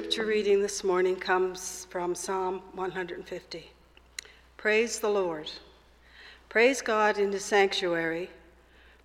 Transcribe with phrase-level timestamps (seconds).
[0.00, 3.70] scripture reading this morning comes from Psalm 150.
[4.56, 5.52] Praise the Lord.
[6.48, 8.30] Praise God in his sanctuary.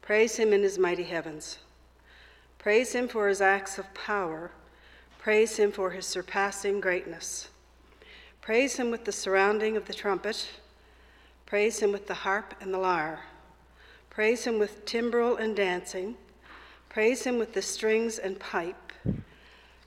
[0.02, 1.58] Praise him in his mighty heavens.
[2.60, 4.52] Praise him for his acts of power.
[5.20, 7.50] Praise him for his surpassing greatness.
[8.40, 10.48] Praise him with the surrounding of the trumpet.
[11.46, 13.20] Praise him with the harp and the lyre.
[14.10, 16.16] Praise him with timbrel and dancing.
[16.88, 18.85] Praise him with the strings and pipe.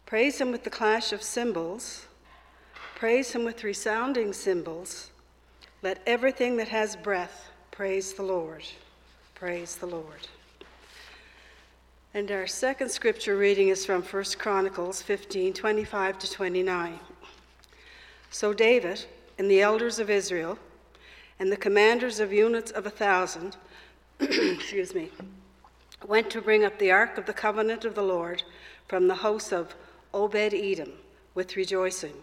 [0.08, 2.06] Praise him with the clash of cymbals.
[2.94, 5.10] Praise him with resounding cymbals.
[5.82, 8.64] Let everything that has breath praise the Lord.
[9.34, 10.26] Praise the Lord.
[12.14, 17.00] And our second scripture reading is from 1 Chronicles 15 25 to 29.
[18.30, 19.04] So David
[19.38, 20.58] and the elders of Israel
[21.38, 23.58] and the commanders of units of a thousand,
[24.20, 25.10] excuse me,
[26.06, 28.42] went to bring up the ark of the covenant of the Lord
[28.86, 29.74] from the house of
[30.14, 30.92] Obed Edom
[31.34, 32.14] with rejoicing.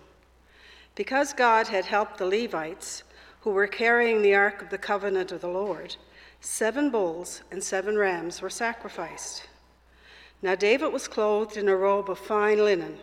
[0.96, 3.04] Because God had helped the Levites,
[3.42, 5.96] who were carrying the ark of the covenant of the Lord,
[6.42, 9.48] seven bulls and seven rams were sacrificed.
[10.42, 12.98] Now David was clothed in a robe of fine linen,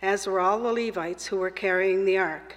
[0.00, 2.56] as were all the Levites who were carrying the ark,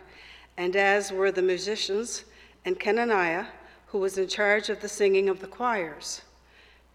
[0.58, 2.24] and as were the musicians
[2.64, 3.48] and Kenaniah,
[3.88, 6.22] who was in charge of the singing of the choirs.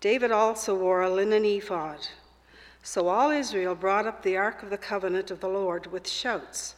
[0.01, 2.09] David also wore a linen ephod.
[2.87, 6.77] So all Israel brought up the ark of the covenant of the Lord with shouts,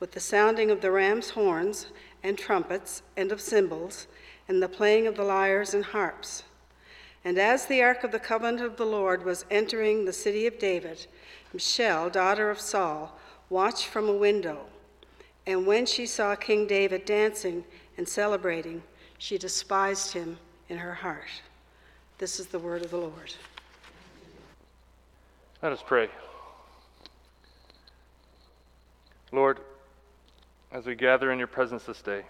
[0.00, 1.88] with the sounding of the ram's horns
[2.22, 4.06] and trumpets and of cymbals,
[4.48, 6.44] and the playing of the lyres and harps.
[7.26, 10.58] And as the ark of the covenant of the Lord was entering the city of
[10.58, 11.06] David,
[11.52, 13.18] Michal, daughter of Saul,
[13.50, 14.64] watched from a window.
[15.46, 17.64] And when she saw King David dancing
[17.98, 18.82] and celebrating,
[19.18, 20.38] she despised him
[20.70, 21.42] in her heart.
[22.16, 23.34] This is the word of the Lord.
[25.62, 26.08] Let us pray.
[29.30, 29.60] Lord,
[30.72, 32.22] as we gather in your presence this day,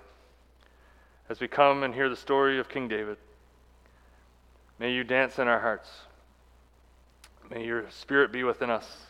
[1.28, 3.18] as we come and hear the story of King David,
[4.80, 5.88] may you dance in our hearts.
[7.48, 9.06] May your spirit be within us.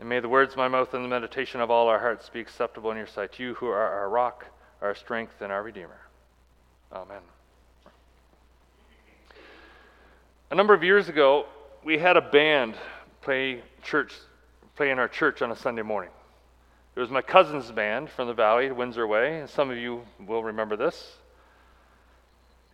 [0.00, 2.40] And may the words of my mouth and the meditation of all our hearts be
[2.40, 4.44] acceptable in your sight, you who are our rock,
[4.80, 6.00] our strength, and our Redeemer.
[6.92, 7.22] Amen.
[10.50, 11.46] A number of years ago,
[11.84, 12.74] we had a band
[13.20, 14.14] play church,
[14.76, 16.10] play in our church on a Sunday morning.
[16.94, 20.44] It was my cousin's band from the valley, Windsor Way, and some of you will
[20.44, 21.16] remember this.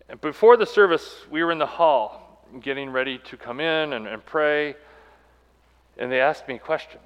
[0.09, 4.07] And before the service, we were in the hall getting ready to come in and,
[4.07, 4.75] and pray,
[5.99, 7.01] and they asked me a question.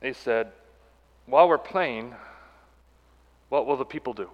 [0.00, 0.52] They said,
[1.26, 2.14] While we're playing,
[3.48, 4.30] what will the people do?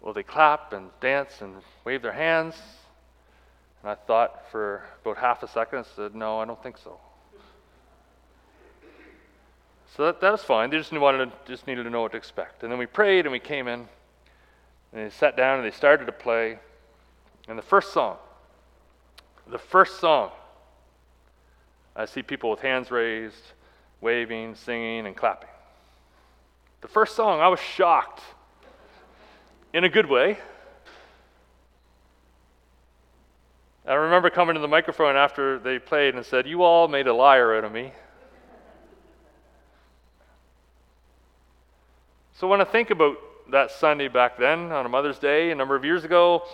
[0.00, 2.54] Will they clap and dance and wave their hands?
[3.84, 6.98] And I thought for about half a second and said, No, I don't think so.
[9.94, 10.70] So that, that was fine.
[10.70, 12.62] They just wanted to, just needed to know what to expect.
[12.62, 13.80] And then we prayed and we came in
[14.92, 16.58] and they sat down and they started to play.
[17.46, 18.16] And the first song,
[19.48, 20.30] the first song,
[21.94, 23.52] I see people with hands raised,
[24.00, 25.50] waving, singing, and clapping.
[26.80, 28.22] The first song, I was shocked
[29.74, 30.38] in a good way.
[33.86, 37.12] I remember coming to the microphone after they played and said, You all made a
[37.12, 37.92] liar out of me.
[42.36, 43.16] So when I think about
[43.50, 46.44] that Sunday back then on a Mother's Day a number of years ago,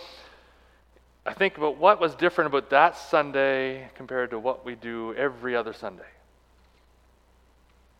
[1.24, 5.54] I think about what was different about that Sunday compared to what we do every
[5.54, 6.02] other Sunday.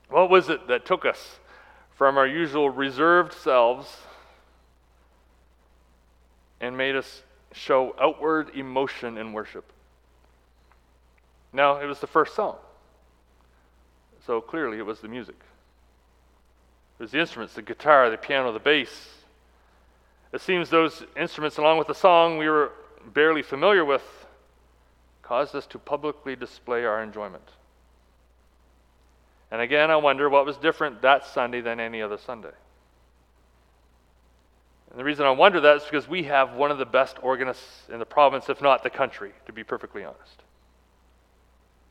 [0.09, 1.39] What was it that took us
[1.95, 3.97] from our usual reserved selves
[6.61, 7.23] and made us
[7.53, 9.65] show outward emotion in worship.
[11.53, 12.57] Now, it was the first song.
[14.27, 15.37] So clearly it was the music.
[16.99, 19.09] It was the instruments, the guitar, the piano, the bass.
[20.33, 22.73] It seems those instruments, along with the song we were
[23.13, 24.03] barely familiar with,
[25.23, 27.49] caused us to publicly display our enjoyment.
[29.51, 32.53] And again, I wonder what was different that Sunday than any other Sunday.
[34.91, 37.89] And the reason I wonder that is because we have one of the best organists
[37.93, 40.43] in the province, if not the country, to be perfectly honest.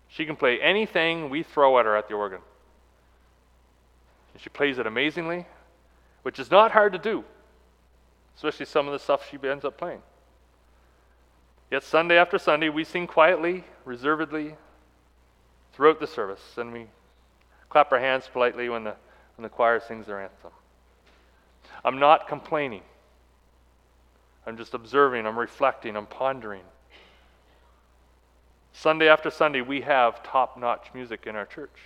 [0.10, 2.42] She can play anything we throw at her at the organ.
[4.34, 5.46] And she plays it amazingly,
[6.24, 7.24] which is not hard to do,
[8.36, 10.02] especially some of the stuff she ends up playing.
[11.72, 14.56] Yet Sunday after Sunday, we sing quietly, reservedly
[15.74, 16.88] throughout the service, and we
[17.70, 18.96] clap our hands politely when the,
[19.38, 20.52] when the choir sings their anthem.
[21.84, 22.82] I'm not complaining.
[24.46, 26.64] I'm just observing, I'm reflecting, I'm pondering.
[28.74, 31.78] Sunday after Sunday, we have top notch music in our church.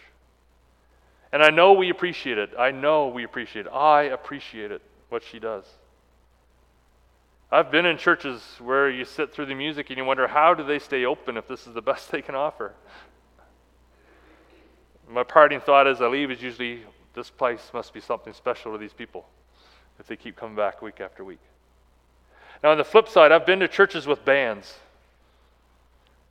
[1.31, 2.51] And I know we appreciate it.
[2.57, 3.69] I know we appreciate it.
[3.69, 5.65] I appreciate it, what she does.
[7.51, 10.63] I've been in churches where you sit through the music and you wonder, how do
[10.63, 12.73] they stay open if this is the best they can offer?
[15.09, 16.81] My parting thought as I leave is usually,
[17.13, 19.25] this place must be something special to these people
[19.99, 21.39] if they keep coming back week after week.
[22.63, 24.73] Now, on the flip side, I've been to churches with bands,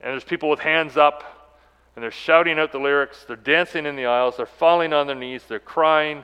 [0.01, 1.23] and there's people with hands up,
[1.95, 5.15] and they're shouting out the lyrics, they're dancing in the aisles, they're falling on their
[5.15, 6.23] knees, they're crying.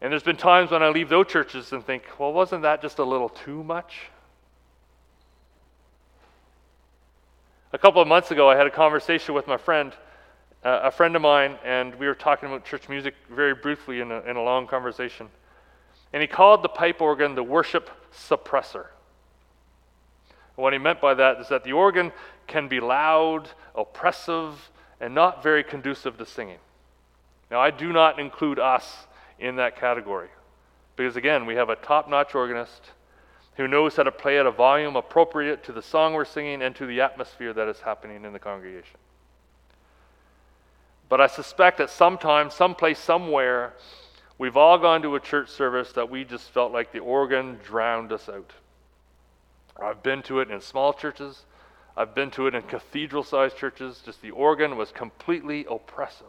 [0.00, 2.98] And there's been times when I leave those churches and think, well, wasn't that just
[2.98, 3.96] a little too much?
[7.72, 9.92] A couple of months ago, I had a conversation with my friend,
[10.64, 14.12] uh, a friend of mine, and we were talking about church music very briefly in
[14.12, 15.28] a, in a long conversation.
[16.12, 18.86] And he called the pipe organ the worship suppressor.
[20.56, 22.12] What he meant by that is that the organ
[22.46, 24.70] can be loud, oppressive,
[25.00, 26.58] and not very conducive to singing.
[27.50, 29.06] Now, I do not include us
[29.38, 30.28] in that category
[30.96, 32.90] because, again, we have a top notch organist
[33.56, 36.74] who knows how to play at a volume appropriate to the song we're singing and
[36.76, 38.98] to the atmosphere that is happening in the congregation.
[41.08, 43.74] But I suspect that sometime, someplace, somewhere,
[44.38, 48.12] We've all gone to a church service that we just felt like the organ drowned
[48.12, 48.52] us out.
[49.80, 51.44] I've been to it in small churches.
[51.96, 54.00] I've been to it in cathedral sized churches.
[54.04, 56.26] Just the organ was completely oppressive.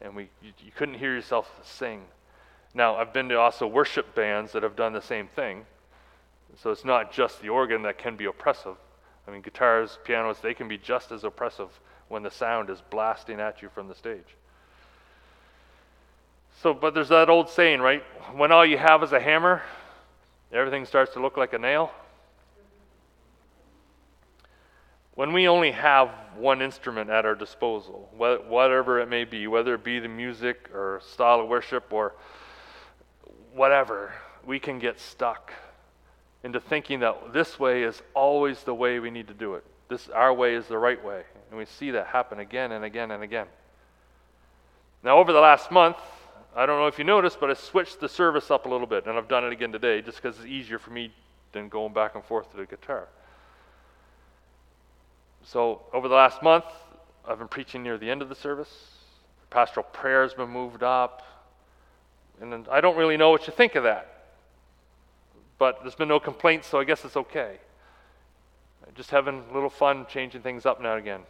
[0.00, 2.04] And we, you, you couldn't hear yourself sing.
[2.72, 5.66] Now, I've been to also worship bands that have done the same thing.
[6.56, 8.76] So it's not just the organ that can be oppressive.
[9.26, 11.68] I mean, guitars, pianos, they can be just as oppressive
[12.08, 14.36] when the sound is blasting at you from the stage.
[16.62, 18.02] So, but there's that old saying, right?
[18.34, 19.62] When all you have is a hammer,
[20.52, 21.92] everything starts to look like a nail.
[25.14, 29.84] When we only have one instrument at our disposal, whatever it may be, whether it
[29.84, 32.14] be the music or style of worship or
[33.52, 34.12] whatever,
[34.44, 35.52] we can get stuck
[36.42, 39.64] into thinking that this way is always the way we need to do it.
[39.88, 41.22] This our way is the right way.
[41.50, 43.46] And we see that happen again and again and again.
[45.02, 45.96] Now, over the last month,
[46.58, 49.06] I don't know if you noticed, but I switched the service up a little bit,
[49.06, 51.12] and I've done it again today just because it's easier for me
[51.52, 53.06] than going back and forth to the guitar.
[55.44, 56.64] So, over the last month,
[57.24, 58.90] I've been preaching near the end of the service.
[59.50, 61.22] Pastoral prayer has been moved up.
[62.40, 64.24] And I don't really know what you think of that.
[65.58, 67.58] But there's been no complaints, so I guess it's okay.
[68.96, 71.20] Just having a little fun changing things up now and again.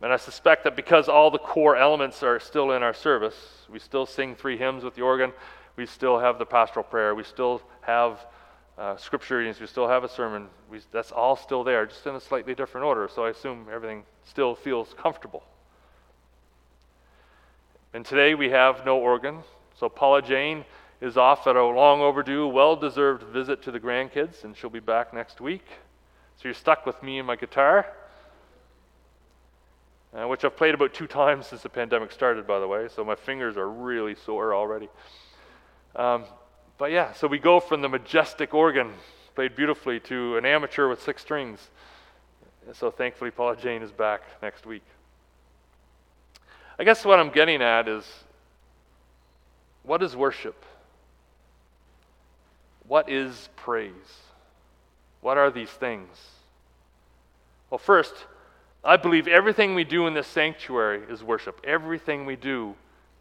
[0.00, 3.80] And I suspect that because all the core elements are still in our service, we
[3.80, 5.32] still sing three hymns with the organ,
[5.76, 8.24] we still have the pastoral prayer, we still have
[8.78, 10.46] uh, scripture readings, we still have a sermon.
[10.70, 13.08] We, that's all still there, just in a slightly different order.
[13.12, 15.42] So I assume everything still feels comfortable.
[17.92, 19.38] And today we have no organ.
[19.74, 20.64] So Paula Jane
[21.00, 24.78] is off at a long overdue, well deserved visit to the grandkids, and she'll be
[24.78, 25.66] back next week.
[26.36, 27.86] So you're stuck with me and my guitar
[30.14, 33.04] uh, which I've played about two times since the pandemic started, by the way, so
[33.04, 34.88] my fingers are really sore already.
[35.96, 36.24] Um,
[36.78, 38.92] but yeah, so we go from the majestic organ,
[39.34, 41.70] played beautifully, to an amateur with six strings.
[42.72, 44.84] so thankfully, Paula Jane is back next week.
[46.78, 48.04] I guess what I'm getting at is
[49.82, 50.64] what is worship?
[52.86, 53.92] What is praise?
[55.20, 56.08] What are these things?
[57.68, 58.14] Well, first,
[58.88, 61.60] I believe everything we do in this sanctuary is worship.
[61.62, 62.74] Everything we do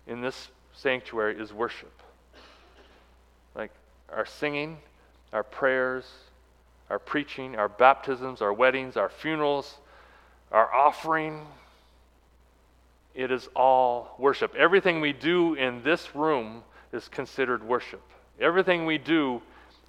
[0.08, 1.92] in this sanctuary is worship.
[3.54, 3.72] Like
[4.10, 4.78] our singing,
[5.34, 6.06] our prayers,
[6.90, 9.76] our preaching, our baptisms, our weddings, our funerals,
[10.54, 11.46] our offering.
[13.14, 14.56] It is all worship.
[14.56, 18.04] Everything we do in this room is considered worship.
[18.40, 19.42] Everything we do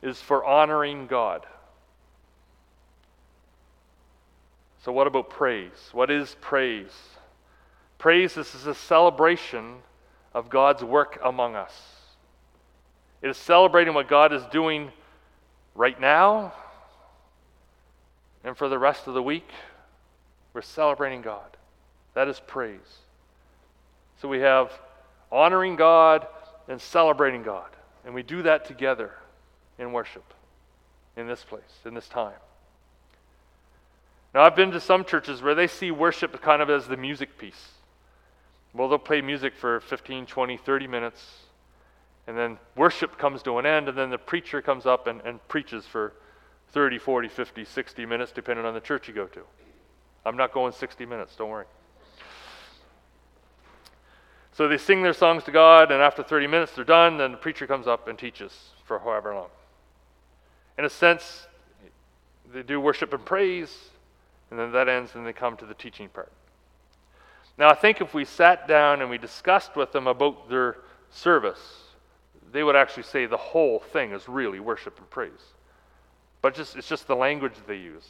[0.02, 1.46] is for honoring God.
[4.84, 5.90] So, what about praise?
[5.92, 6.92] What is praise?
[7.98, 9.78] Praise this is a celebration
[10.32, 11.74] of God's work among us.
[13.22, 14.92] It is celebrating what God is doing
[15.74, 16.52] right now
[18.44, 19.48] and for the rest of the week.
[20.52, 21.56] We're celebrating God.
[22.14, 22.98] That is praise.
[24.22, 24.72] So we have
[25.30, 26.26] honoring God
[26.68, 27.68] and celebrating God.
[28.04, 29.12] And we do that together
[29.78, 30.24] in worship
[31.16, 32.32] in this place, in this time.
[34.38, 37.38] Now, I've been to some churches where they see worship kind of as the music
[37.38, 37.70] piece.
[38.72, 41.38] Well, they'll play music for 15, 20, 30 minutes,
[42.28, 45.40] and then worship comes to an end, and then the preacher comes up and, and
[45.48, 46.12] preaches for
[46.68, 49.40] 30, 40, 50, 60 minutes, depending on the church you go to.
[50.24, 51.66] I'm not going 60 minutes, don't worry.
[54.52, 57.38] So they sing their songs to God, and after 30 minutes they're done, then the
[57.38, 59.48] preacher comes up and teaches for however long.
[60.78, 61.48] In a sense,
[62.54, 63.76] they do worship and praise,
[64.50, 66.32] and then that ends, and they come to the teaching part.
[67.58, 70.76] Now, I think if we sat down and we discussed with them about their
[71.10, 71.82] service,
[72.52, 75.32] they would actually say the whole thing is really worship and praise.
[76.40, 78.08] But just, it's just the language they use.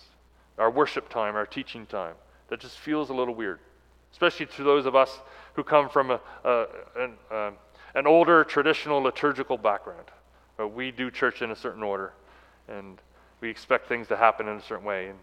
[0.59, 2.15] Our worship time, our teaching time,
[2.49, 3.61] that just feels a little weird,
[4.13, 5.19] especially to those of us
[5.55, 6.67] who come from a, a,
[6.97, 7.51] an, uh,
[7.95, 10.05] an older traditional liturgical background.
[10.75, 12.13] We do church in a certain order,
[12.69, 12.99] and
[13.41, 15.09] we expect things to happen in a certain way.
[15.09, 15.19] And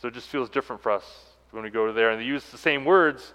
[0.00, 1.04] so it just feels different for us
[1.50, 2.10] when we go there.
[2.10, 3.32] And they use the same words,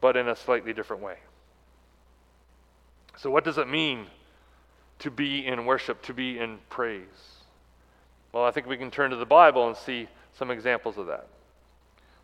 [0.00, 1.16] but in a slightly different way.
[3.16, 4.06] So, what does it mean
[5.00, 7.02] to be in worship, to be in praise?
[8.32, 11.26] Well, I think we can turn to the Bible and see some examples of that.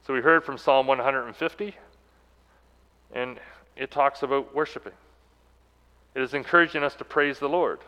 [0.07, 1.75] So, we heard from Psalm 150,
[3.13, 3.39] and
[3.77, 4.93] it talks about worshiping.
[6.15, 7.81] It is encouraging us to praise the Lord.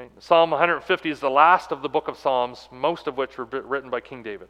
[0.00, 0.10] Right?
[0.18, 3.90] Psalm 150 is the last of the book of Psalms, most of which were written
[3.90, 4.48] by King David.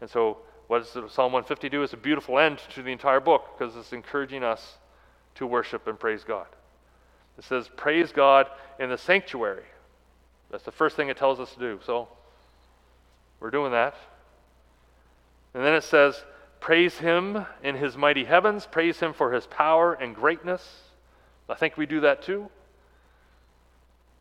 [0.00, 1.84] And so, what does Psalm 150 do?
[1.84, 4.78] It's a beautiful end to the entire book because it's encouraging us
[5.36, 6.48] to worship and praise God.
[7.38, 8.48] It says, Praise God
[8.80, 9.66] in the sanctuary.
[10.50, 11.78] That's the first thing it tells us to do.
[11.86, 12.08] So,
[13.38, 13.94] we're doing that.
[15.54, 16.24] And then it says,
[16.58, 20.80] Praise Him in His mighty heavens, praise Him for His power and greatness.
[21.48, 22.50] I think we do that too.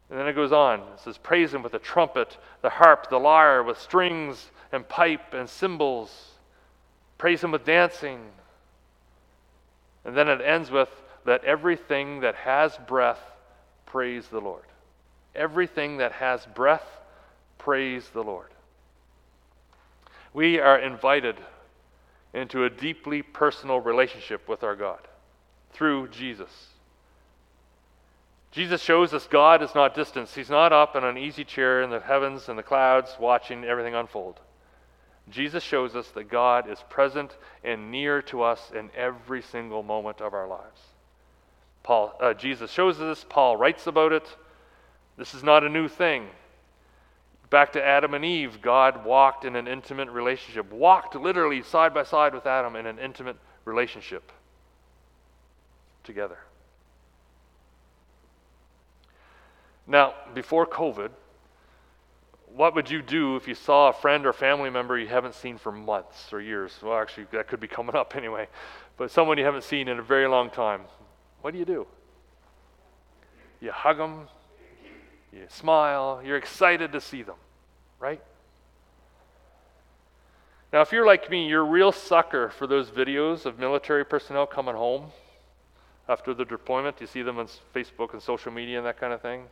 [0.10, 0.80] And then it goes on.
[0.80, 5.34] It says, Praise him with the trumpet, the harp, the lyre, with strings and pipe
[5.34, 6.32] and cymbals.
[7.18, 8.20] Praise him with dancing.
[10.06, 10.90] And then it ends with,
[11.26, 13.20] Let everything that has breath
[13.86, 14.64] praise the Lord.
[15.36, 16.88] Everything that has breath,
[17.58, 18.48] praise the Lord.
[20.34, 21.36] We are invited
[22.34, 25.00] into a deeply personal relationship with our God
[25.72, 26.68] through Jesus.
[28.58, 30.30] Jesus shows us God is not distant.
[30.30, 33.94] He's not up in an easy chair in the heavens and the clouds watching everything
[33.94, 34.40] unfold.
[35.30, 40.22] Jesus shows us that God is present and near to us in every single moment
[40.22, 40.82] of our lives.
[41.84, 44.28] Paul, uh, Jesus shows us, Paul writes about it.
[45.18, 46.26] This is not a new thing.
[47.52, 52.02] Back to Adam and Eve, God walked in an intimate relationship, walked literally side by
[52.02, 54.32] side with Adam in an intimate relationship
[56.04, 56.40] together.
[59.88, 61.10] Now, before COVID,
[62.54, 65.58] what would you do if you saw a friend or family member you haven't seen
[65.58, 66.78] for months or years?
[66.82, 68.48] Well, actually, that could be coming up anyway.
[68.98, 70.82] But someone you haven't seen in a very long time.
[71.42, 71.88] What do you do?
[73.62, 74.28] You hug them,
[75.32, 77.36] you smile, you're excited to see them,
[78.00, 78.22] right?
[80.74, 84.46] Now, if you're like me, you're a real sucker for those videos of military personnel
[84.46, 85.12] coming home
[86.10, 87.00] after the deployment.
[87.00, 89.46] You see them on Facebook and social media and that kind of thing.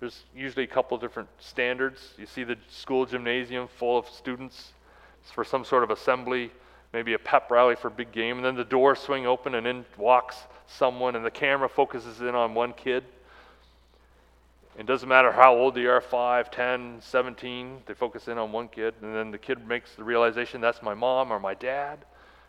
[0.00, 2.14] There's usually a couple different standards.
[2.18, 4.72] You see the school gymnasium full of students
[5.32, 6.52] for some sort of assembly,
[6.92, 9.66] maybe a pep rally for a big game, and then the doors swing open and
[9.66, 10.36] in walks
[10.66, 13.04] someone, and the camera focuses in on one kid.
[14.78, 18.68] It doesn't matter how old they are 5, 10, 17, they focus in on one
[18.68, 21.98] kid, and then the kid makes the realization that's my mom or my dad.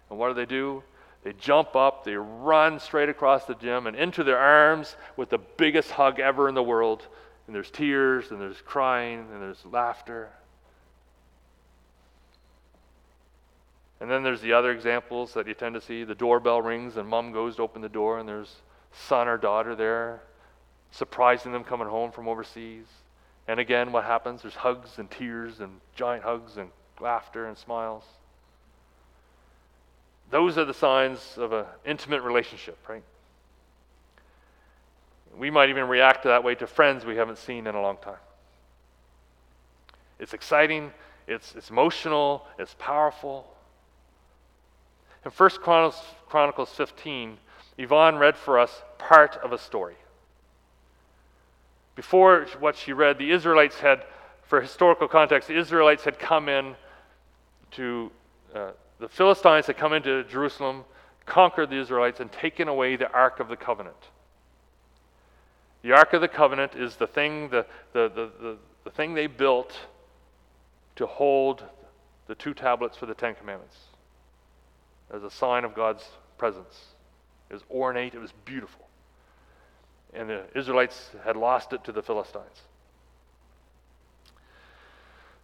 [0.09, 0.83] And what do they do?
[1.23, 5.39] They jump up, they run straight across the gym and into their arms with the
[5.39, 7.07] biggest hug ever in the world
[7.49, 10.29] and there's tears, and there's crying, and there's laughter.
[13.99, 16.03] And then there's the other examples that you tend to see.
[16.03, 18.57] The doorbell rings, and mom goes to open the door, and there's
[18.93, 20.21] son or daughter there,
[20.91, 22.85] surprising them coming home from overseas.
[23.47, 24.43] And again, what happens?
[24.43, 26.69] There's hugs and tears, and giant hugs, and
[27.01, 28.03] laughter and smiles.
[30.29, 33.01] Those are the signs of an intimate relationship, right?
[35.38, 38.17] We might even react that way to friends we haven't seen in a long time.
[40.19, 40.91] It's exciting,
[41.27, 43.48] it's, it's emotional, it's powerful.
[45.24, 47.38] In 1 Chronicles, Chronicles 15,
[47.77, 49.95] Yvonne read for us part of a story.
[51.95, 54.03] Before what she read, the Israelites had,
[54.43, 56.75] for historical context, the Israelites had come in
[57.71, 58.12] to,
[58.53, 60.83] uh, the Philistines had come into Jerusalem,
[61.25, 63.98] conquered the Israelites, and taken away the Ark of the Covenant.
[65.81, 69.27] The Ark of the Covenant is the thing, the, the, the, the, the thing they
[69.27, 69.77] built
[70.98, 71.63] to hold
[72.27, 73.77] the two tablets for the Ten Commandments
[75.13, 76.03] as a sign of God's
[76.38, 76.93] presence.
[77.50, 78.86] It was ornate, it was beautiful.
[80.13, 82.63] And the Israelites had lost it to the Philistines.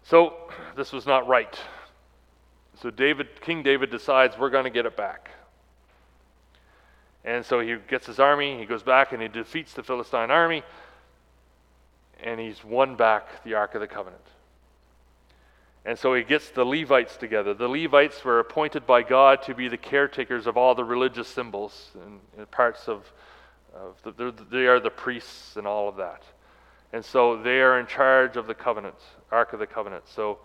[0.04, 0.36] So
[0.76, 1.58] this was not right.
[2.82, 5.30] So David, King David decides we're going to get it back.
[7.26, 10.64] And so he gets his army, he goes back and he defeats the Philistine army,
[12.24, 14.22] and he's won back the Ark of the Covenant.
[15.86, 17.54] And so he gets the Levites together.
[17.54, 21.92] The Levites were appointed by God to be the caretakers of all the religious symbols
[22.06, 23.12] and, and parts of,
[23.74, 26.24] of the, they are the priests and all of that.
[26.94, 28.96] And so they are in charge of the covenant,
[29.32, 30.08] Ark of the Covenant.
[30.08, 30.40] So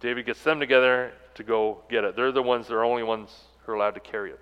[0.00, 2.16] David gets them together to go get it.
[2.16, 3.30] They're the ones, they're the only ones
[3.64, 4.40] who are allowed to carry it.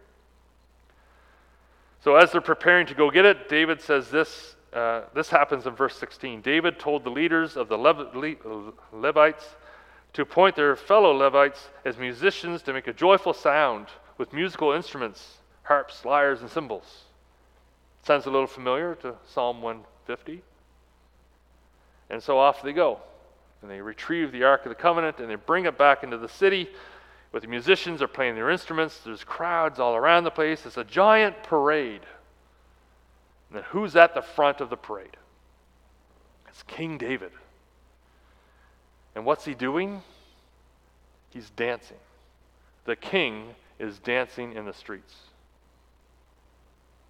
[2.02, 4.56] So as they're preparing to go get it, David says this.
[4.72, 6.40] Uh, this happens in verse 16.
[6.40, 7.76] David told the leaders of the
[8.92, 9.44] Levites
[10.14, 13.86] to appoint their fellow Levites as musicians to make a joyful sound
[14.18, 17.04] with musical instruments, harps, lyres, and cymbals.
[18.02, 20.42] Sounds a little familiar to Psalm 150.
[22.10, 22.98] And so off they go.
[23.62, 26.28] And they retrieve the Ark of the Covenant and they bring it back into the
[26.28, 26.68] city
[27.32, 28.98] where the musicians are playing their instruments.
[28.98, 30.64] There's crowds all around the place.
[30.64, 32.02] It's a giant parade.
[33.48, 35.16] And then who's at the front of the parade?
[36.48, 37.32] It's King David.
[39.14, 40.02] And what's he doing?
[41.30, 41.96] He's dancing.
[42.84, 45.14] The king is dancing in the streets.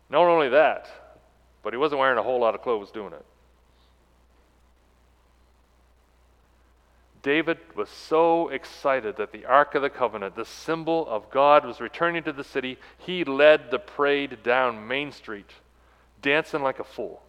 [0.08, 0.88] Not only that,
[1.64, 3.24] but he wasn't wearing a whole lot of clothes doing it.
[7.22, 11.80] David was so excited that the Ark of the Covenant, the symbol of God, was
[11.80, 12.78] returning to the city.
[12.98, 15.50] He led the parade down Main Street,
[16.20, 17.22] dancing like a fool.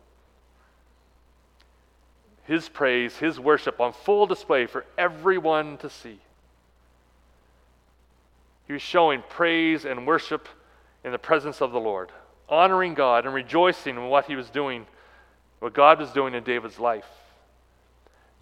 [2.45, 6.19] His praise, his worship on full display for everyone to see.
[8.65, 10.47] He was showing praise and worship
[11.03, 12.11] in the presence of the Lord,
[12.49, 14.87] honoring God and rejoicing in what he was doing,
[15.59, 17.05] what God was doing in David's life.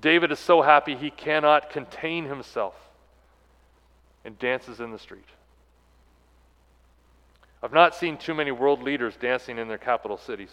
[0.02, 2.74] David is so happy he cannot contain himself
[4.26, 5.28] and dances in the street.
[7.64, 10.52] I've not seen too many world leaders dancing in their capital cities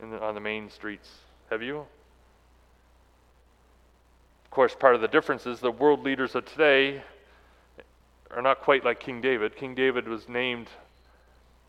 [0.00, 1.08] the, on the main streets.
[1.50, 1.78] Have you?
[4.44, 7.02] Of course, part of the difference is the world leaders of today
[8.30, 9.56] are not quite like King David.
[9.56, 10.68] King David was named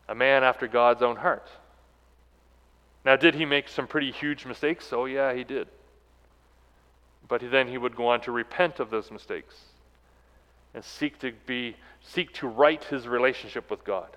[0.08, 1.48] a man after God's own heart.
[3.04, 4.92] Now, did he make some pretty huge mistakes?
[4.92, 5.68] Oh, yeah, he did.
[7.28, 9.54] But then he would go on to repent of those mistakes
[10.74, 14.16] and seek to be seek to right his relationship with God,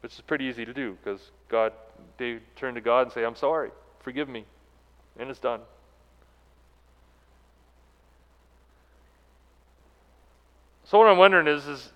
[0.00, 1.72] which is pretty easy to do because God
[2.16, 3.70] they turn to God and say, "I'm sorry,
[4.00, 4.44] forgive me,"
[5.18, 5.60] and it's done.
[10.84, 11.92] So what I'm wondering is, is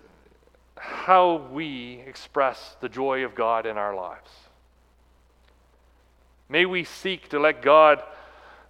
[0.75, 4.31] how we express the joy of God in our lives.
[6.47, 8.01] May we seek to let God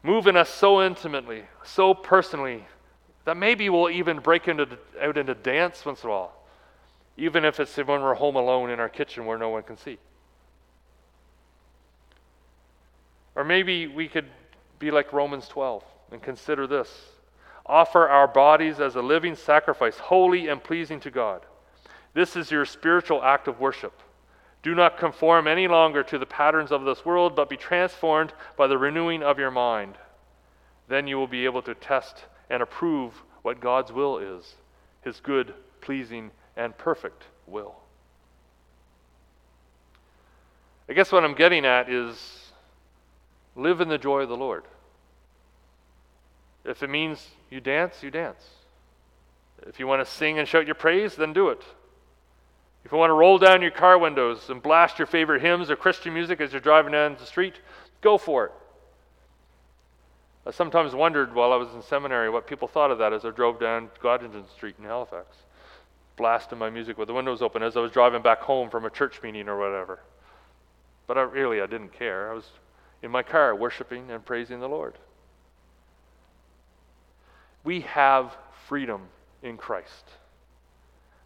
[0.04, 2.66] move in us so intimately, so personally,
[3.26, 4.68] that maybe we'll even break into,
[5.02, 6.34] out into dance once in a while,
[7.18, 9.98] even if it's when we're home alone in our kitchen where no one can see.
[13.36, 14.26] Or maybe we could
[14.80, 16.90] be like Romans 12 and consider this
[17.70, 21.46] offer our bodies as a living sacrifice, holy and pleasing to God.
[22.16, 23.94] This is your spiritual act of worship.
[24.62, 28.68] Do not conform any longer to the patterns of this world, but be transformed by
[28.68, 29.98] the renewing of your mind.
[30.88, 34.56] Then you will be able to test and approve what God's will is
[35.02, 37.76] his good, pleasing, and perfect will.
[40.90, 42.52] I guess what I'm getting at is
[43.56, 44.64] live in the joy of the Lord.
[46.66, 48.44] If it means you dance, you dance.
[49.68, 51.64] If you want to sing and shout your praise, then do it.
[52.86, 55.76] If you want to roll down your car windows and blast your favorite hymns or
[55.76, 57.56] Christian music as you're driving down the street,
[58.02, 58.52] go for it.
[60.46, 63.30] I sometimes wondered while I was in seminary what people thought of that as I
[63.32, 65.38] drove down Gottingen Street in Halifax,
[66.16, 68.90] blasting my music with the windows open as I was driving back home from a
[68.90, 70.00] church meeting or whatever.
[71.06, 72.32] But I, really, I didn't care.
[72.32, 72.50] I was
[73.02, 74.96] in my car worshiping and praising the Lord.
[77.64, 78.36] We have
[78.68, 79.02] freedom
[79.44, 80.06] in Christ.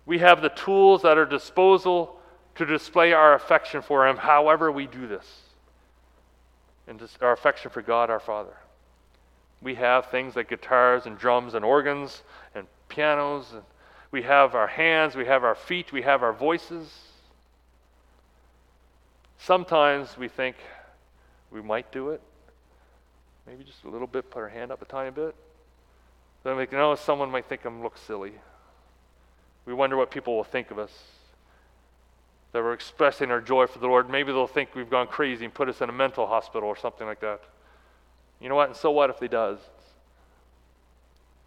[0.06, 2.20] We have the tools at our disposal
[2.56, 5.42] to display our affection for Him, however, we do this,
[6.88, 8.56] and our affection for God our Father.
[9.64, 12.22] We have things like guitars and drums and organs
[12.54, 13.54] and pianos.
[13.54, 13.64] And
[14.12, 16.92] we have our hands, we have our feet, we have our voices.
[19.40, 20.58] Sometimes we think
[21.50, 22.22] we might do it.
[23.48, 25.34] Maybe just a little bit, put our hand up a tiny bit.
[26.44, 28.34] Then we think, no, someone might think I'm look silly.
[29.66, 30.92] We wonder what people will think of us.
[32.52, 34.10] That we're expressing our joy for the Lord.
[34.10, 37.08] Maybe they'll think we've gone crazy and put us in a mental hospital or something
[37.08, 37.42] like that.
[38.40, 38.70] You know what?
[38.70, 39.58] And so what if he does?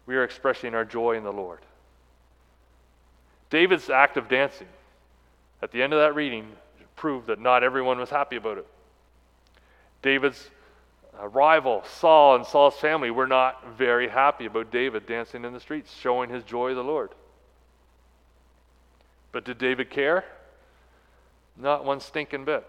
[0.05, 1.59] We are expressing our joy in the Lord.
[3.49, 4.67] David's act of dancing
[5.61, 6.51] at the end of that reading
[6.95, 8.67] proved that not everyone was happy about it.
[10.01, 10.49] David's
[11.21, 15.93] rival, Saul, and Saul's family were not very happy about David dancing in the streets,
[15.93, 17.11] showing his joy of the Lord.
[19.31, 20.23] But did David care?
[21.55, 22.65] Not one stinking bit.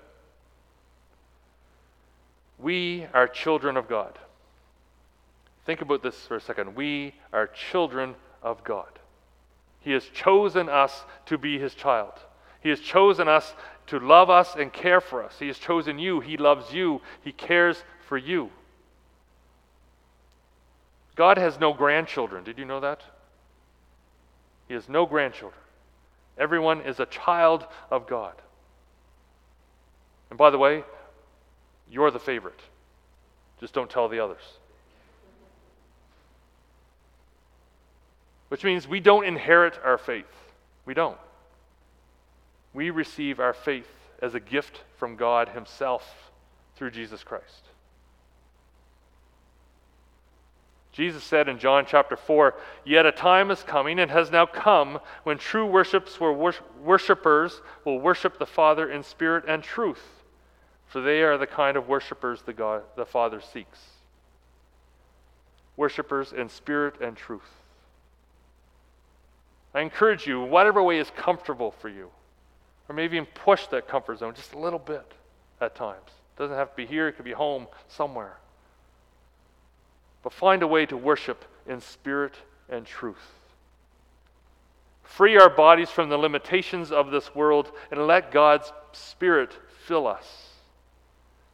[2.59, 4.19] We are children of God.
[5.65, 6.75] Think about this for a second.
[6.75, 8.89] We are children of God.
[9.81, 12.13] He has chosen us to be His child.
[12.61, 13.55] He has chosen us
[13.87, 15.35] to love us and care for us.
[15.39, 16.21] He has chosen you.
[16.21, 17.01] He loves you.
[17.23, 18.51] He cares for you.
[21.15, 22.45] God has no grandchildren.
[22.45, 23.03] Did you know that?
[24.69, 25.61] He has no grandchildren.
[26.39, 28.35] Everyone is a child of God.
[30.31, 30.85] And by the way,
[31.91, 32.61] you're the favorite.
[33.61, 34.43] Just don't tell the others.
[38.49, 40.27] Which means we don't inherit our faith.
[40.87, 41.19] We don't.
[42.73, 43.89] We receive our faith
[44.23, 46.31] as a gift from God Himself
[46.77, 47.68] through Jesus Christ.
[50.99, 54.99] Jesus said in John chapter 4, Yet a time is coming and has now come
[55.23, 56.35] when true worships will
[56.83, 60.03] worshipers will worship the Father in spirit and truth,
[60.89, 63.79] for they are the kind of worshipers the, God, the Father seeks.
[65.77, 67.49] Worshippers in spirit and truth.
[69.73, 72.11] I encourage you, whatever way is comfortable for you,
[72.89, 75.13] or maybe even push that comfort zone just a little bit
[75.61, 76.11] at times.
[76.35, 78.39] It doesn't have to be here, it could be home somewhere.
[80.23, 82.35] But find a way to worship in spirit
[82.69, 83.35] and truth.
[85.03, 90.51] Free our bodies from the limitations of this world and let God's Spirit fill us.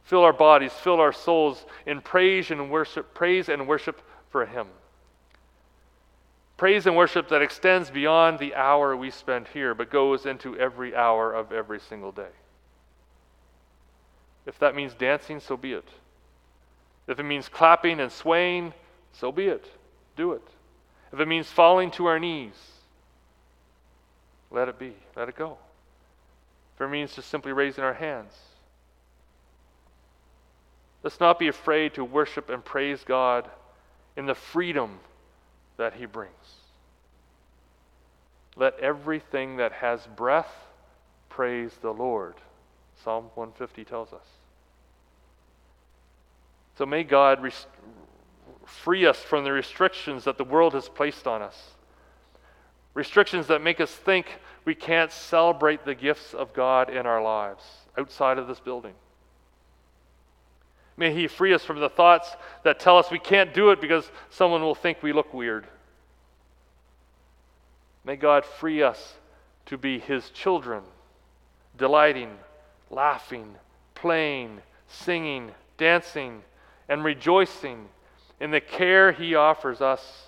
[0.03, 4.67] Fill our bodies, fill our souls in praise and worship, praise and worship for Him.
[6.57, 10.95] Praise and worship that extends beyond the hour we spend here, but goes into every
[10.95, 12.29] hour of every single day.
[14.45, 15.87] If that means dancing, so be it.
[17.07, 18.73] If it means clapping and swaying,
[19.13, 19.65] so be it.
[20.15, 20.47] Do it.
[21.11, 22.55] If it means falling to our knees,
[24.51, 24.93] let it be.
[25.15, 25.57] Let it go.
[26.75, 28.33] If it means just simply raising our hands,
[31.03, 33.49] let's not be afraid to worship and praise God
[34.17, 34.99] in the freedom
[35.77, 36.33] that He brings.
[38.55, 40.53] Let everything that has breath
[41.29, 42.35] praise the Lord.
[43.03, 44.25] Psalm 150 tells us.
[46.77, 47.51] So may God
[48.65, 51.71] free us from the restrictions that the world has placed on us.
[52.93, 57.63] Restrictions that make us think we can't celebrate the gifts of God in our lives
[57.97, 58.93] outside of this building.
[60.97, 64.09] May He free us from the thoughts that tell us we can't do it because
[64.29, 65.67] someone will think we look weird.
[68.05, 69.15] May God free us
[69.65, 70.83] to be His children,
[71.77, 72.31] delighting,
[72.89, 73.55] laughing,
[73.93, 76.43] playing, singing, dancing,
[76.87, 77.87] and rejoicing
[78.39, 80.27] in the care He offers us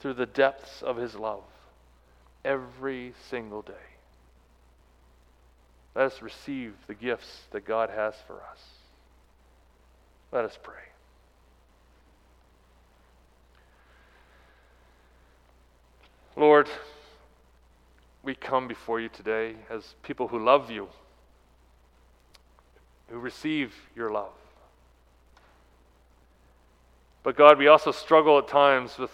[0.00, 1.44] through the depths of His love
[2.44, 3.72] every single day.
[5.94, 8.60] Let us receive the gifts that God has for us.
[10.30, 10.74] Let us pray.
[16.36, 16.68] Lord,
[18.22, 20.88] we come before you today as people who love you,
[23.08, 24.32] who receive your love.
[27.26, 29.10] But God, we also struggle at times with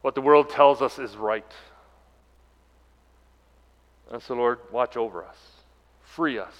[0.00, 1.52] what the world tells us is right.
[4.12, 5.36] And so, Lord, watch over us,
[6.04, 6.54] free us,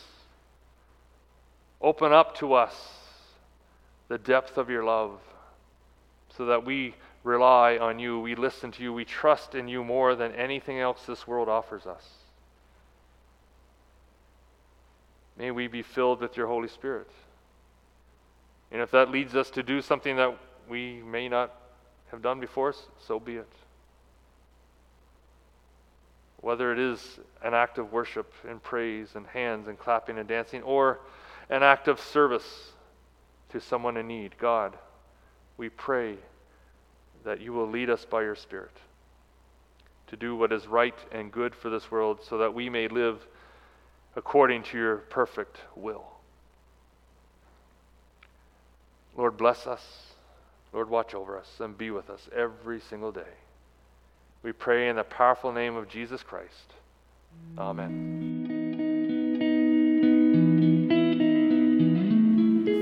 [1.80, 2.74] open up to us
[4.08, 5.20] the depth of your love
[6.36, 10.16] so that we rely on you, we listen to you, we trust in you more
[10.16, 12.08] than anything else this world offers us.
[15.38, 17.08] May we be filled with your Holy Spirit.
[18.72, 20.36] And if that leads us to do something that
[20.68, 21.54] we may not
[22.10, 22.74] have done before,
[23.06, 23.52] so be it.
[26.40, 30.62] Whether it is an act of worship and praise and hands and clapping and dancing,
[30.62, 31.00] or
[31.50, 32.72] an act of service
[33.50, 34.76] to someone in need, God,
[35.56, 36.16] we pray
[37.24, 38.76] that you will lead us by your Spirit
[40.06, 43.26] to do what is right and good for this world so that we may live
[44.16, 46.19] according to your perfect will.
[49.20, 49.84] Lord, bless us.
[50.72, 53.34] Lord, watch over us and be with us every single day.
[54.42, 56.72] We pray in the powerful name of Jesus Christ.
[57.58, 58.46] Amen.